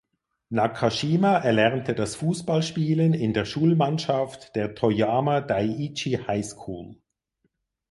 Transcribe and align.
Nakashima 0.49 1.37
erlernte 1.37 1.93
das 1.93 2.15
Fußballspielen 2.15 3.13
in 3.13 3.35
der 3.35 3.45
Schulmannschaft 3.45 4.55
der 4.55 4.73
"Toyama 4.73 5.41
Daiichi 5.41 6.17
High 6.27 6.43
School". 6.43 6.95